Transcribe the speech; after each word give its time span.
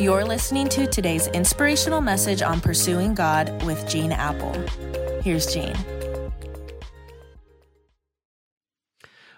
You're 0.00 0.24
listening 0.24 0.70
to 0.70 0.86
today's 0.86 1.26
inspirational 1.26 2.00
message 2.00 2.40
on 2.40 2.62
pursuing 2.62 3.12
God 3.12 3.62
with 3.64 3.86
Gene 3.86 4.12
Appel. 4.12 4.54
Here's 5.20 5.52
Gene. 5.52 5.76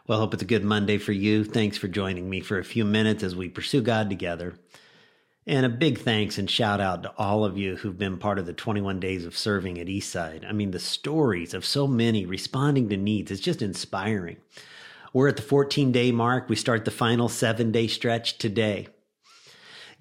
Well, 0.06 0.18
I 0.18 0.20
hope 0.20 0.34
it's 0.34 0.44
a 0.44 0.46
good 0.46 0.62
Monday 0.62 0.98
for 0.98 1.10
you. 1.10 1.42
Thanks 1.42 1.76
for 1.76 1.88
joining 1.88 2.30
me 2.30 2.38
for 2.38 2.60
a 2.60 2.64
few 2.64 2.84
minutes 2.84 3.24
as 3.24 3.34
we 3.34 3.48
pursue 3.48 3.80
God 3.80 4.08
together. 4.08 4.54
And 5.48 5.66
a 5.66 5.68
big 5.68 5.98
thanks 5.98 6.38
and 6.38 6.48
shout 6.48 6.80
out 6.80 7.02
to 7.02 7.12
all 7.18 7.44
of 7.44 7.58
you 7.58 7.74
who've 7.74 7.98
been 7.98 8.18
part 8.18 8.38
of 8.38 8.46
the 8.46 8.52
21 8.52 9.00
days 9.00 9.24
of 9.24 9.36
serving 9.36 9.80
at 9.80 9.88
Eastside. 9.88 10.48
I 10.48 10.52
mean, 10.52 10.70
the 10.70 10.78
stories 10.78 11.54
of 11.54 11.64
so 11.64 11.88
many 11.88 12.24
responding 12.24 12.88
to 12.90 12.96
needs 12.96 13.32
is 13.32 13.40
just 13.40 13.62
inspiring. 13.62 14.36
We're 15.12 15.26
at 15.26 15.34
the 15.34 15.42
14 15.42 15.90
day 15.90 16.12
mark. 16.12 16.48
We 16.48 16.54
start 16.54 16.84
the 16.84 16.92
final 16.92 17.28
seven 17.28 17.72
day 17.72 17.88
stretch 17.88 18.38
today. 18.38 18.86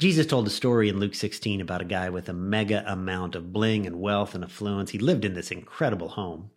Jesus 0.01 0.25
told 0.25 0.47
a 0.47 0.49
story 0.49 0.89
in 0.89 0.99
Luke 0.99 1.13
16 1.13 1.61
about 1.61 1.83
a 1.83 1.85
guy 1.85 2.09
with 2.09 2.27
a 2.27 2.33
mega 2.33 2.83
amount 2.91 3.35
of 3.35 3.53
bling 3.53 3.85
and 3.85 3.99
wealth 3.99 4.33
and 4.33 4.43
affluence. 4.43 4.89
He 4.89 4.97
lived 4.97 5.23
in 5.23 5.35
this 5.35 5.51
incredible 5.51 6.07
home. 6.07 6.49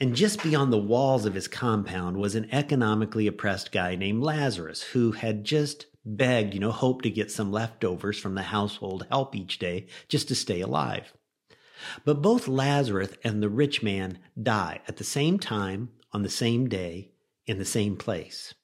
And 0.00 0.16
just 0.16 0.42
beyond 0.42 0.72
the 0.72 0.78
walls 0.78 1.26
of 1.26 1.34
his 1.34 1.48
compound 1.48 2.16
was 2.16 2.34
an 2.34 2.48
economically 2.50 3.26
oppressed 3.26 3.72
guy 3.72 3.94
named 3.94 4.22
Lazarus 4.22 4.80
who 4.80 5.12
had 5.12 5.44
just 5.44 5.84
begged, 6.06 6.54
you 6.54 6.60
know, 6.60 6.70
hoped 6.70 7.02
to 7.02 7.10
get 7.10 7.30
some 7.30 7.52
leftovers 7.52 8.18
from 8.18 8.36
the 8.36 8.40
household 8.40 9.06
help 9.10 9.36
each 9.36 9.58
day 9.58 9.86
just 10.08 10.28
to 10.28 10.34
stay 10.34 10.62
alive. 10.62 11.12
But 12.06 12.22
both 12.22 12.48
Lazarus 12.48 13.10
and 13.22 13.42
the 13.42 13.50
rich 13.50 13.82
man 13.82 14.18
die 14.42 14.80
at 14.88 14.96
the 14.96 15.04
same 15.04 15.38
time, 15.38 15.90
on 16.10 16.22
the 16.22 16.30
same 16.30 16.70
day, 16.70 17.10
in 17.46 17.58
the 17.58 17.66
same 17.66 17.96
place. 17.96 18.54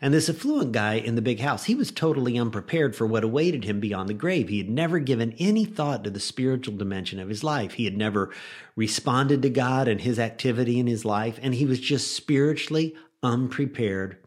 And 0.00 0.12
this 0.12 0.28
affluent 0.28 0.72
guy 0.72 0.94
in 0.94 1.14
the 1.14 1.22
big 1.22 1.40
house, 1.40 1.64
he 1.64 1.74
was 1.74 1.90
totally 1.90 2.38
unprepared 2.38 2.94
for 2.94 3.06
what 3.06 3.24
awaited 3.24 3.64
him 3.64 3.80
beyond 3.80 4.08
the 4.08 4.14
grave. 4.14 4.48
He 4.48 4.58
had 4.58 4.70
never 4.70 4.98
given 4.98 5.34
any 5.38 5.64
thought 5.64 6.04
to 6.04 6.10
the 6.10 6.20
spiritual 6.20 6.76
dimension 6.76 7.18
of 7.18 7.28
his 7.28 7.44
life. 7.44 7.74
He 7.74 7.84
had 7.84 7.96
never 7.96 8.32
responded 8.76 9.42
to 9.42 9.50
God 9.50 9.88
and 9.88 10.00
his 10.00 10.18
activity 10.18 10.78
in 10.78 10.86
his 10.86 11.04
life, 11.04 11.38
and 11.42 11.54
he 11.54 11.66
was 11.66 11.80
just 11.80 12.14
spiritually 12.14 12.94
unprepared 13.22 14.18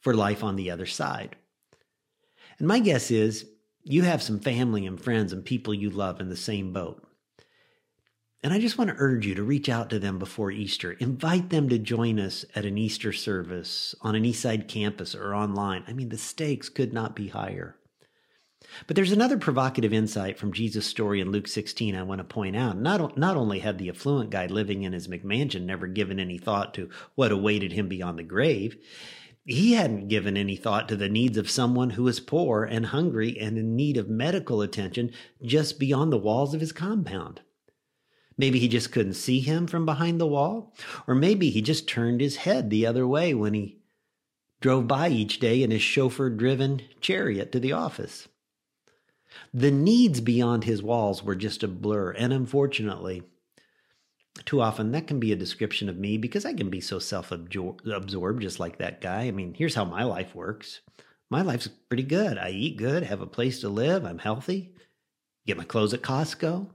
for 0.00 0.14
life 0.14 0.42
on 0.42 0.56
the 0.56 0.70
other 0.70 0.86
side. 0.86 1.36
And 2.58 2.68
my 2.68 2.80
guess 2.80 3.10
is 3.10 3.46
you 3.84 4.02
have 4.02 4.22
some 4.22 4.40
family 4.40 4.86
and 4.86 5.00
friends 5.00 5.32
and 5.32 5.44
people 5.44 5.74
you 5.74 5.90
love 5.90 6.20
in 6.20 6.28
the 6.28 6.36
same 6.36 6.72
boat. 6.72 7.04
And 8.42 8.52
I 8.52 8.58
just 8.58 8.76
want 8.76 8.90
to 8.90 8.96
urge 8.98 9.24
you 9.24 9.36
to 9.36 9.42
reach 9.44 9.68
out 9.68 9.88
to 9.90 10.00
them 10.00 10.18
before 10.18 10.50
Easter. 10.50 10.92
Invite 10.92 11.50
them 11.50 11.68
to 11.68 11.78
join 11.78 12.18
us 12.18 12.44
at 12.56 12.64
an 12.64 12.76
Easter 12.76 13.12
service 13.12 13.94
on 14.00 14.16
an 14.16 14.24
Eastside 14.24 14.66
campus 14.66 15.14
or 15.14 15.32
online. 15.32 15.84
I 15.86 15.92
mean, 15.92 16.08
the 16.08 16.18
stakes 16.18 16.68
could 16.68 16.92
not 16.92 17.14
be 17.14 17.28
higher. 17.28 17.76
But 18.86 18.96
there's 18.96 19.12
another 19.12 19.38
provocative 19.38 19.92
insight 19.92 20.38
from 20.38 20.52
Jesus' 20.52 20.86
story 20.86 21.20
in 21.20 21.30
Luke 21.30 21.46
16 21.46 21.94
I 21.94 22.02
want 22.02 22.18
to 22.18 22.24
point 22.24 22.56
out. 22.56 22.76
Not, 22.78 23.16
not 23.16 23.36
only 23.36 23.60
had 23.60 23.78
the 23.78 23.90
affluent 23.90 24.30
guy 24.30 24.46
living 24.46 24.82
in 24.82 24.92
his 24.92 25.08
McMansion 25.08 25.62
never 25.62 25.86
given 25.86 26.18
any 26.18 26.38
thought 26.38 26.74
to 26.74 26.88
what 27.14 27.30
awaited 27.32 27.72
him 27.72 27.88
beyond 27.88 28.18
the 28.18 28.24
grave, 28.24 28.76
he 29.44 29.74
hadn't 29.74 30.08
given 30.08 30.36
any 30.36 30.56
thought 30.56 30.88
to 30.88 30.96
the 30.96 31.08
needs 31.08 31.36
of 31.36 31.50
someone 31.50 31.90
who 31.90 32.04
was 32.04 32.20
poor 32.20 32.64
and 32.64 32.86
hungry 32.86 33.38
and 33.38 33.58
in 33.58 33.76
need 33.76 33.96
of 33.96 34.08
medical 34.08 34.62
attention 34.62 35.12
just 35.44 35.78
beyond 35.78 36.12
the 36.12 36.18
walls 36.18 36.54
of 36.54 36.60
his 36.60 36.72
compound. 36.72 37.40
Maybe 38.36 38.58
he 38.58 38.68
just 38.68 38.92
couldn't 38.92 39.14
see 39.14 39.40
him 39.40 39.66
from 39.66 39.86
behind 39.86 40.20
the 40.20 40.26
wall, 40.26 40.74
or 41.06 41.14
maybe 41.14 41.50
he 41.50 41.62
just 41.62 41.88
turned 41.88 42.20
his 42.20 42.36
head 42.36 42.70
the 42.70 42.86
other 42.86 43.06
way 43.06 43.34
when 43.34 43.54
he 43.54 43.78
drove 44.60 44.86
by 44.86 45.08
each 45.08 45.40
day 45.40 45.62
in 45.62 45.70
his 45.70 45.82
chauffeur 45.82 46.30
driven 46.30 46.82
chariot 47.00 47.52
to 47.52 47.60
the 47.60 47.72
office. 47.72 48.28
The 49.52 49.70
needs 49.70 50.20
beyond 50.20 50.64
his 50.64 50.82
walls 50.82 51.22
were 51.22 51.34
just 51.34 51.62
a 51.62 51.68
blur, 51.68 52.12
and 52.12 52.32
unfortunately, 52.32 53.22
too 54.44 54.60
often 54.60 54.92
that 54.92 55.06
can 55.06 55.20
be 55.20 55.32
a 55.32 55.36
description 55.36 55.88
of 55.88 55.98
me 55.98 56.16
because 56.16 56.44
I 56.44 56.54
can 56.54 56.70
be 56.70 56.80
so 56.80 56.98
self 56.98 57.32
absorbed, 57.32 58.42
just 58.42 58.60
like 58.60 58.78
that 58.78 59.00
guy. 59.00 59.22
I 59.22 59.30
mean, 59.30 59.54
here's 59.54 59.74
how 59.74 59.84
my 59.84 60.04
life 60.04 60.34
works 60.34 60.80
my 61.32 61.40
life's 61.40 61.66
pretty 61.66 62.02
good. 62.02 62.36
I 62.36 62.50
eat 62.50 62.76
good, 62.76 63.04
have 63.04 63.22
a 63.22 63.26
place 63.26 63.62
to 63.62 63.70
live, 63.70 64.04
I'm 64.04 64.18
healthy, 64.18 64.74
get 65.46 65.56
my 65.56 65.64
clothes 65.64 65.94
at 65.94 66.02
Costco. 66.02 66.68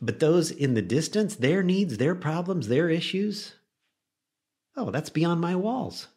But 0.00 0.20
those 0.20 0.50
in 0.50 0.74
the 0.74 0.82
distance, 0.82 1.36
their 1.36 1.62
needs, 1.62 1.98
their 1.98 2.14
problems, 2.14 2.68
their 2.68 2.90
issues, 2.90 3.54
oh, 4.76 4.90
that's 4.90 5.10
beyond 5.10 5.40
my 5.40 5.56
walls. 5.56 6.08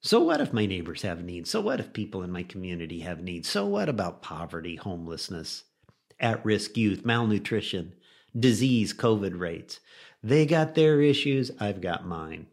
So 0.00 0.20
what 0.20 0.40
if 0.40 0.52
my 0.52 0.66
neighbors 0.66 1.02
have 1.02 1.24
needs? 1.24 1.50
So 1.50 1.60
what 1.60 1.80
if 1.80 1.92
people 1.92 2.22
in 2.22 2.30
my 2.30 2.42
community 2.42 3.00
have 3.00 3.22
needs? 3.22 3.48
So 3.48 3.64
what 3.64 3.88
about 3.88 4.22
poverty, 4.22 4.76
homelessness, 4.76 5.64
at 6.20 6.44
risk 6.44 6.76
youth, 6.76 7.04
malnutrition? 7.04 7.94
disease 8.38 8.92
COVID 8.92 9.38
rates. 9.38 9.80
They 10.22 10.46
got 10.46 10.74
their 10.74 11.00
issues, 11.00 11.50
I've 11.60 11.80
got 11.80 12.06
mine. 12.06 12.46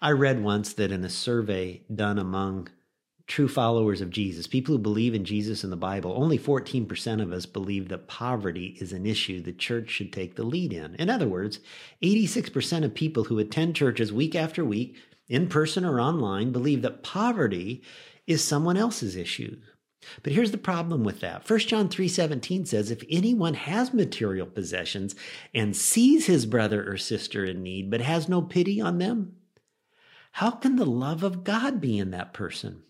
I 0.00 0.10
read 0.10 0.42
once 0.42 0.72
that 0.74 0.92
in 0.92 1.04
a 1.04 1.08
survey 1.08 1.82
done 1.92 2.18
among 2.18 2.68
true 3.26 3.48
followers 3.48 4.00
of 4.00 4.10
Jesus, 4.10 4.46
people 4.46 4.74
who 4.74 4.78
believe 4.78 5.14
in 5.14 5.24
Jesus 5.24 5.64
and 5.64 5.72
the 5.72 5.76
Bible, 5.76 6.14
only 6.16 6.38
14% 6.38 7.20
of 7.20 7.32
us 7.32 7.44
believe 7.44 7.88
that 7.88 8.06
poverty 8.06 8.76
is 8.80 8.92
an 8.92 9.04
issue 9.04 9.40
the 9.40 9.52
church 9.52 9.90
should 9.90 10.12
take 10.12 10.36
the 10.36 10.44
lead 10.44 10.72
in. 10.72 10.94
In 10.94 11.10
other 11.10 11.26
words, 11.26 11.58
86% 12.02 12.84
of 12.84 12.94
people 12.94 13.24
who 13.24 13.38
attend 13.38 13.74
churches 13.74 14.12
week 14.12 14.34
after 14.34 14.64
week, 14.64 14.96
in 15.28 15.48
person 15.48 15.84
or 15.84 16.00
online, 16.00 16.52
believe 16.52 16.82
that 16.82 17.02
poverty 17.02 17.82
is 18.28 18.44
someone 18.44 18.76
else's 18.76 19.16
issue. 19.16 19.56
But 20.22 20.32
here's 20.32 20.52
the 20.52 20.58
problem 20.58 21.02
with 21.02 21.20
that. 21.20 21.48
1 21.48 21.58
John 21.60 21.88
3:17 21.88 22.64
says 22.66 22.92
if 22.92 23.02
anyone 23.10 23.54
has 23.54 23.92
material 23.92 24.46
possessions 24.46 25.16
and 25.52 25.76
sees 25.76 26.26
his 26.26 26.46
brother 26.46 26.88
or 26.88 26.96
sister 26.96 27.44
in 27.44 27.62
need 27.62 27.90
but 27.90 28.00
has 28.00 28.28
no 28.28 28.40
pity 28.40 28.80
on 28.80 28.98
them, 28.98 29.34
how 30.32 30.52
can 30.52 30.76
the 30.76 30.86
love 30.86 31.24
of 31.24 31.42
God 31.42 31.80
be 31.80 31.98
in 31.98 32.12
that 32.12 32.32
person? 32.32 32.82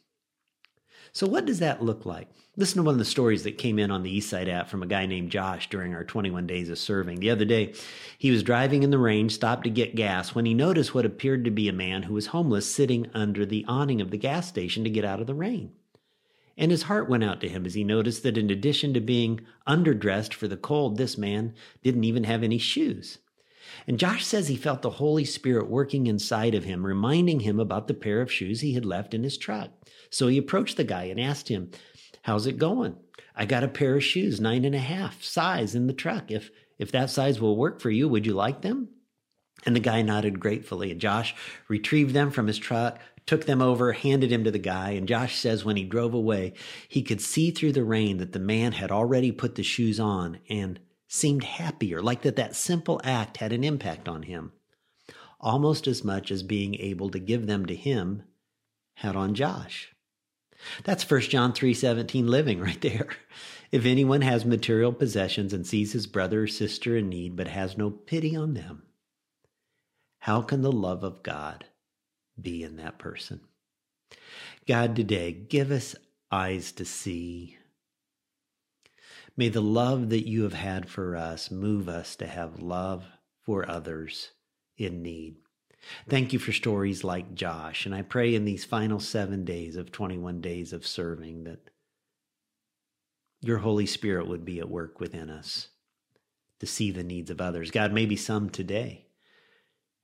So 1.17 1.27
what 1.27 1.47
does 1.47 1.61
that 1.61 1.83
look 1.83 2.05
like? 2.05 2.29
Listen 2.59 2.77
to 2.77 2.83
one 2.83 2.93
of 2.93 2.99
the 2.99 3.05
stories 3.07 3.43
that 3.45 3.57
came 3.57 3.79
in 3.79 3.91
on 3.91 4.03
the 4.03 4.19
Eastside 4.19 4.51
app 4.51 4.69
from 4.69 4.83
a 4.83 4.87
guy 4.87 5.07
named 5.07 5.31
Josh 5.31 5.71
during 5.71 5.95
our 5.95 6.05
21 6.05 6.47
days 6.47 6.69
of 6.69 6.79
serving. 6.79 7.21
The 7.21 7.31
other 7.31 7.47
day, 7.47 7.73
he 8.19 8.31
was 8.31 8.43
driving 8.43 8.83
in 8.83 8.91
the 8.91 8.99
rain, 8.99 9.31
stopped 9.31 9.65
to 9.65 9.71
get 9.71 9.97
gas 9.97 10.35
when 10.35 10.45
he 10.45 10.53
noticed 10.53 10.95
what 10.95 11.07
appeared 11.07 11.47
to 11.47 11.51
be 11.51 11.71
a 11.71 11.73
man 11.73 12.03
who 12.03 12.13
was 12.13 12.27
homeless 12.27 12.71
sitting 12.71 13.09
under 13.15 13.47
the 13.47 13.65
awning 13.67 14.03
of 14.03 14.11
the 14.11 14.19
gas 14.19 14.47
station 14.47 14.85
to 14.85 14.91
get 14.91 15.07
out 15.07 15.23
of 15.23 15.27
the 15.27 15.35
rain 15.35 15.73
and 16.59 16.71
his 16.71 16.85
heart 16.85 17.09
went 17.09 17.25
out 17.25 17.41
to 17.41 17.49
him 17.49 17.67
as 17.67 17.75
he 17.75 17.85
noticed 17.85 18.23
that 18.23 18.39
in 18.39 18.51
addition 18.51 18.95
to 18.95 19.01
being 19.01 19.41
underdressed 19.67 20.33
for 20.33 20.49
the 20.49 20.57
cold, 20.57 20.97
this 20.97 21.19
man 21.19 21.55
didn't 21.83 22.05
even 22.05 22.25
have 22.25 22.43
any 22.43 22.57
shoes. 22.59 23.19
And 23.87 23.99
Josh 23.99 24.25
says 24.25 24.49
he 24.49 24.57
felt 24.57 24.83
the 24.83 24.91
Holy 24.91 25.25
Spirit 25.25 25.69
working 25.69 26.07
inside 26.07 26.55
of 26.55 26.65
him, 26.65 26.85
reminding 26.85 27.41
him 27.41 27.61
about 27.61 27.89
the 27.89 27.95
pair 27.95 28.21
of 28.21 28.33
shoes 28.33 28.61
he 28.61 28.75
had 28.75 28.85
left 28.85 29.15
in 29.15 29.23
his 29.23 29.39
truck. 29.39 29.71
So 30.11 30.29
he 30.29 30.39
approached 30.39 30.77
the 30.77 30.85
guy 30.85 31.05
and 31.05 31.21
asked 31.21 31.49
him, 31.49 31.71
How's 32.23 32.47
it 32.47 32.59
going? 32.59 32.97
I 33.37 33.45
got 33.45 33.65
a 33.65 33.69
pair 33.69 33.97
of 33.97 34.05
shoes, 34.05 34.41
nine 34.41 34.65
and 34.65 34.75
a 34.75 34.81
half 34.81 35.23
size 35.23 35.75
in 35.75 35.87
the 35.87 35.93
truck. 35.93 36.31
If 36.31 36.51
if 36.79 36.93
that 36.93 37.11
size 37.11 37.41
will 37.41 37.57
work 37.57 37.81
for 37.81 37.91
you, 37.91 38.09
would 38.09 38.27
you 38.27 38.35
like 38.35 38.63
them? 38.63 38.89
And 39.65 39.75
the 39.75 39.81
guy 39.81 40.03
nodded 40.03 40.41
gratefully. 40.41 40.91
And 40.91 41.01
Josh 41.01 41.35
retrieved 41.69 42.15
them 42.15 42.31
from 42.31 42.47
his 42.47 42.59
truck, 42.59 42.99
took 43.25 43.47
them 43.47 43.63
over, 43.63 43.93
handed 43.93 44.31
him 44.31 44.45
to 44.45 44.51
the 44.51 44.59
guy. 44.59 44.91
And 44.91 45.09
Josh 45.09 45.37
says 45.37 45.65
when 45.65 45.77
he 45.77 45.85
drove 45.85 46.15
away, 46.15 46.53
he 46.89 47.03
could 47.03 47.21
see 47.21 47.51
through 47.51 47.73
the 47.73 47.85
rain 47.85 48.19
that 48.19 48.33
the 48.33 48.39
man 48.39 48.73
had 48.73 48.91
already 48.91 49.33
put 49.33 49.55
the 49.55 49.63
shoes 49.63 49.99
on 49.99 50.39
and 50.49 50.79
seemed 51.09 51.45
happier, 51.45 52.01
like 52.01 52.23
that 52.23 52.37
that 52.37 52.57
simple 52.57 53.01
act 53.05 53.39
had 53.39 53.53
an 53.53 53.65
impact 53.65 54.09
on 54.09 54.23
him, 54.23 54.53
almost 55.41 55.87
as 55.87 56.05
much 56.05 56.31
as 56.31 56.43
being 56.43 56.75
able 56.77 57.11
to 57.11 57.19
give 57.19 57.47
them 57.47 57.67
to 57.67 57.75
him 57.75 58.23
had 58.95 59.17
on 59.17 59.35
Josh. 59.35 59.95
That's 60.85 61.09
1 61.09 61.23
John 61.23 61.53
3:17 61.53 62.27
living 62.27 62.61
right 62.61 62.81
there. 62.81 63.09
If 63.73 63.85
anyone 63.85 64.21
has 64.21 64.45
material 64.45 64.93
possessions 64.93 65.53
and 65.53 65.67
sees 65.67 65.93
his 65.93 66.07
brother 66.07 66.45
or 66.45 66.47
sister 66.47 66.97
in 66.97 67.09
need 67.09 67.35
but 67.35 67.49
has 67.49 67.77
no 67.77 67.91
pity 67.91 68.37
on 68.37 68.55
them, 68.55 68.85
how 70.21 70.41
can 70.41 70.63
the 70.63 70.71
love 70.71 71.03
of 71.03 71.25
God 71.25 71.65
be 72.41 72.63
in 72.63 72.77
that 72.77 72.99
person. 72.99 73.41
God, 74.67 74.97
today, 74.97 75.33
give 75.33 75.71
us 75.71 75.95
eyes 76.31 76.73
to 76.73 76.85
see. 76.85 77.57
May 79.37 79.51
the 79.51 79.61
love 79.61 80.09
that 80.11 80.27
you 80.27 80.45
have 80.45 80.55
had 80.55 80.89
for 80.89 81.15
us 81.15 81.51
move 81.51 81.89
us 81.89 82.17
to 82.17 82.27
have 82.27 82.63
love 82.63 83.05
for 83.45 83.69
others 83.71 84.33
in 84.79 85.03
need. 85.03 85.37
Thank 86.09 86.33
you 86.33 86.39
for 86.39 86.53
stories 86.53 87.05
like 87.05 87.35
Josh. 87.35 87.87
And 87.87 87.95
I 87.95 88.03
pray 88.03 88.35
in 88.35 88.45
these 88.45 88.65
final 88.65 88.99
seven 88.99 89.45
days 89.45 89.77
of 89.77 89.93
21 89.93 90.41
days 90.41 90.73
of 90.73 90.87
serving 90.87 91.45
that 91.45 91.71
your 93.41 93.59
Holy 93.59 93.87
Spirit 93.87 94.27
would 94.27 94.45
be 94.45 94.59
at 94.59 94.71
work 94.71 94.99
within 94.99 95.31
us 95.31 95.69
to 96.61 96.67
see 96.67 96.91
the 96.91 97.05
needs 97.05 97.31
of 97.31 97.41
others. 97.41 97.71
God, 97.71 97.93
maybe 97.93 98.17
some 98.17 98.51
today 98.51 99.07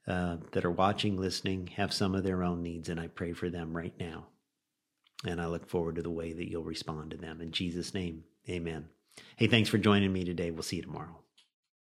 uh, 0.07 0.37
that 0.53 0.65
are 0.65 0.71
watching, 0.71 1.17
listening, 1.17 1.69
have 1.77 1.93
some 1.93 2.15
of 2.15 2.23
their 2.23 2.43
own 2.43 2.63
needs, 2.63 2.89
and 2.89 3.01
I 3.01 3.07
pray 3.07 3.33
for 3.33 3.49
them 3.49 3.75
right 3.77 3.95
now. 3.99 4.27
And 5.25 5.41
I 5.41 5.47
look 5.47 5.69
forward 5.69 5.97
to 5.97 6.03
the 6.03 6.11
way 6.11 6.33
that 6.33 6.51
you'll 6.51 6.65
respond 6.65 7.13
to 7.13 7.17
them. 7.17 7.41
In 7.41 7.53
Jesus' 7.53 7.95
name, 7.95 8.25
amen. 8.49 8.89
Hey, 9.37 9.47
thanks 9.47 9.69
for 9.69 9.79
joining 9.79 10.13
me 10.13 10.25
today. 10.25 10.51
We'll 10.51 10.63
see 10.63 10.77
you 10.77 10.83
tomorrow. 10.83 11.19